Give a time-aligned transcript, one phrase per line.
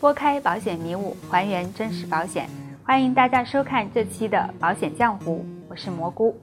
[0.00, 2.48] 拨开保险迷雾，还原真实保险。
[2.82, 6.34] 欢迎大家收看这期的《保险江湖》，我是蘑菇。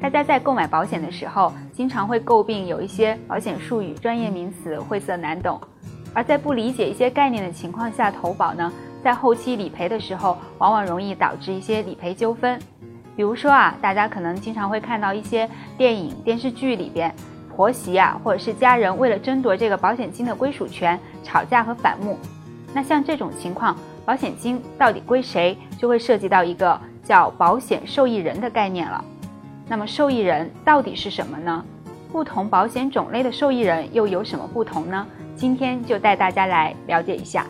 [0.00, 5.60] 大家在购买保险的时候，经常会诟病有一些保险术语、专业名词晦涩难懂，
[6.14, 8.72] 而在不理解一些概念的情况下投保呢，
[9.04, 12.58] 在后期理赔的时候，往往容易导致一些理赔纠纷。
[13.14, 15.46] 比如说啊，大家可能经常会看到一些
[15.76, 17.14] 电影、电视剧里边。
[17.54, 22.18] 婆媳啊，或者是家人为了争夺这个保险金的归属权吵架和反目，
[22.72, 29.04] 那像这种情况，保险金到底归谁，就会涉及到一个叫保险受益人的概念了。
[29.68, 31.64] 那么受益人到底是什么呢？
[32.10, 35.06] 不同保险种类的受益人又有什么不同呢？
[35.36, 37.46] 今天就带大家来了解一下。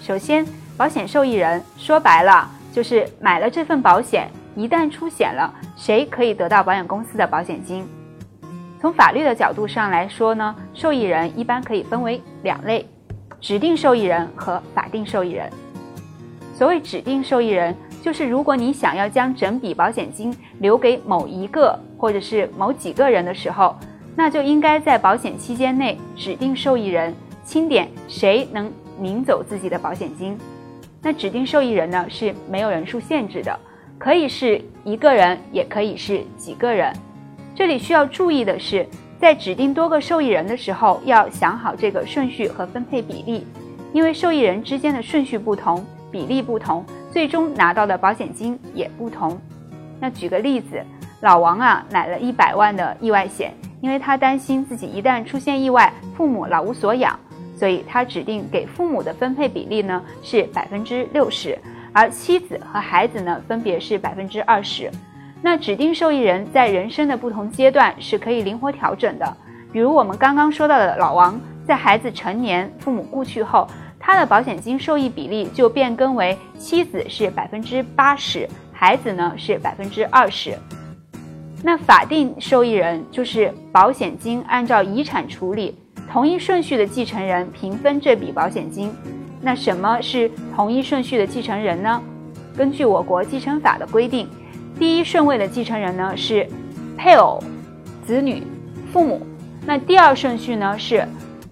[0.00, 0.46] 首先，
[0.76, 4.30] 保险受益人说白了就是买了这份保险。
[4.56, 7.86] 一旦出险了，谁可以得到保险公司的保险金？
[8.80, 12.88] 从法律的角度上来说呢，受益人一般可以分为两类：
[13.38, 15.50] 指定受益人和法定受益人。
[16.54, 23.76] 所谓指定受益人，就是如果你想要将整笔保险金留给某一个或者是某几个人的时候，
[24.16, 30.38] 那就应该在保险期间内指定受益人清点谁能领走自己的保险金。
[31.02, 33.60] 那指定受益人呢是没有人数限制的。
[33.98, 36.92] 可以是一个人，也可以是几个人。
[37.54, 38.86] 这里需要注意的是，
[39.18, 43.46] 在指定多个受益人的时候，要想好这个顺序和分配比例，
[43.92, 49.40] 因为受益人之间的顺序不同，比例不同，最终拿到的保险金也不同。
[49.98, 50.78] 那举个例子，
[51.22, 57.18] 老王啊买了一百万的意外险，因为他担心自己一旦出现意外，父母老无所养，
[57.56, 61.58] 所以他指定给父母的分配比例呢是百分之六十。
[61.96, 64.90] 而妻子和孩子呢，分别是百分之二十。
[65.40, 69.36] 那指定受益人在人生的不同阶段是可以灵活调整的。
[69.72, 73.66] 比如我们刚刚说到的老王，在孩子成年、父母故去后，
[73.98, 80.54] 他的保险金受益比例就变更为妻子是百分之八十，孩子呢是百分之二十。
[81.62, 85.74] 那法定受益人就是保险金按照遗产处理，
[86.12, 88.94] 同一顺序的继承人平分这笔保险金。
[89.46, 92.02] 那什么是同一顺序的继承人呢？
[92.56, 94.28] 根据我国继承法的规定，
[94.76, 96.44] 第一顺位的继承人呢是
[96.98, 97.40] 配偶、
[98.04, 98.42] 子女、
[98.92, 99.24] 父母。
[99.64, 101.06] 那第二顺序呢是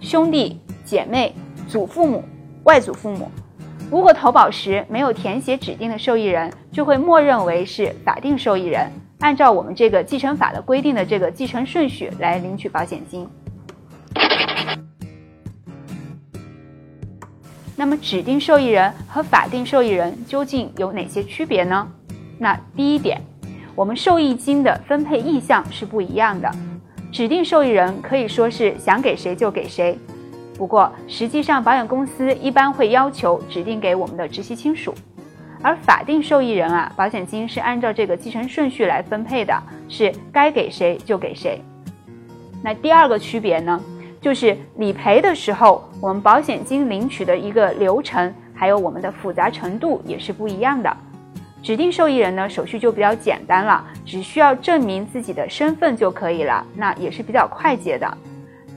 [0.00, 1.32] 兄弟姐妹、
[1.68, 2.24] 祖父母、
[2.64, 3.30] 外祖父母。
[3.88, 13.28] 如果投保时没有填写指定的受益人，就会默认为是法定受益人，按照我们这个继承法的规定的这个继承顺序来领取保险金。
[17.86, 21.86] 那么，指定受益人和法定受益人究竟有哪些区别呢？
[22.36, 23.20] 那第一点，
[23.76, 26.50] 我们受益金的分配意向是不一样的。
[27.12, 29.96] 指定受益人可以说是想给谁就给谁，
[30.58, 34.92] 不过实际上保险公司一般会要求指定给我们的直系亲属。
[35.62, 39.56] 而法定受益人啊，保险金是按照这个继承顺序来分配的，
[39.88, 41.62] 是该给谁就给谁。
[42.64, 43.80] 那第二个区别呢？
[44.26, 50.96] 就是理赔的时候，我们保险金领取的一个流程，还有我们的复杂程度也是不一样的。
[51.62, 58.18] 指定受益人呢，手续就比较简单了，只需要证明自己的身份就可以了，那也是比较快捷的。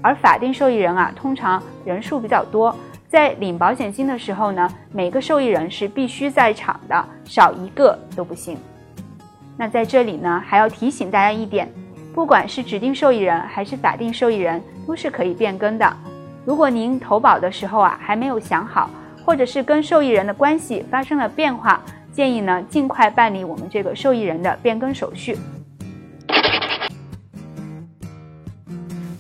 [0.04, 2.76] 而法定受益人啊，通常人数比较多，
[3.08, 8.56] 在领保险金的时候呢，每个受益人是必须在场的，少一个都不行。
[9.58, 11.68] 那在这里呢，还要提醒大家一点。
[12.14, 15.98] 不管是指定受益人还是法定受益人，都是可以变更的。
[16.44, 18.90] 如果您投保的时候啊还没有想好，
[19.24, 21.80] 或者是跟受益人的关系发生了变化，
[22.12, 25.38] 建议呢尽快办理我们这个受益人的变更手续。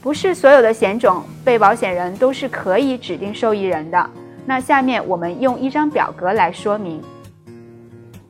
[0.01, 4.09] 不是所有的险种被保险人都是可以指定受益人的。
[4.47, 6.99] 那下面我们用一张表格来说明，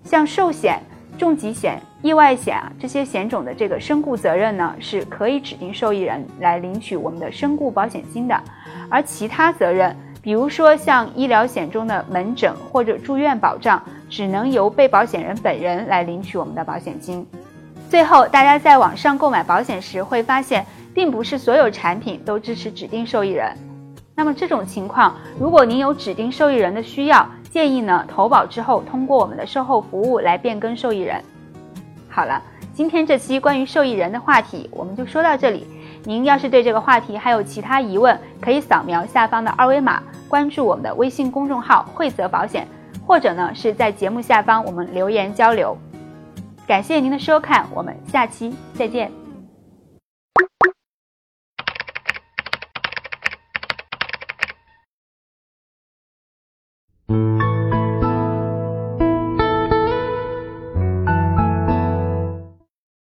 [0.03, 0.81] 像寿险、
[1.19, 1.79] 重疾险。
[2.01, 8.41] 意外险啊，这些险种的这个身故责任呢，是可以指定受益人来领取我们的身故保险金的。
[8.89, 17.27] 而其他责任，比如说像医疗险中的门诊或者住院保障，只能由被保险人本人来领取我们的保险金。
[17.89, 23.53] 最后，大家在网上购买保险时会发现，并不是所有产品都支持指定受益人。
[24.15, 31.23] 那么这种情况，如果您有指定受益人的需要，建议呢投保之后通过我们的售后服务来变更受益人。
[32.09, 32.41] 好了，
[32.73, 35.67] 今天这期关于受益人的话题我们就说到这里。
[36.05, 42.65] 您要是对这个话题还有其他疑问，可以扫描下方的二维码，关注我们的微信公众号“惠泽保险”，
[43.05, 45.77] 或者呢是在节目下方我们留言交流。
[46.65, 49.18] 感谢您的收看，我们下期再见。